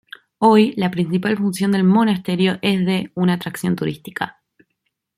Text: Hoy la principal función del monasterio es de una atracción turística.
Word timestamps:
Hoy 0.39 0.73
la 0.77 0.89
principal 0.89 1.37
función 1.37 1.73
del 1.73 1.83
monasterio 1.83 2.57
es 2.63 2.83
de 2.87 3.11
una 3.13 3.33
atracción 3.35 3.75
turística. 3.75 4.41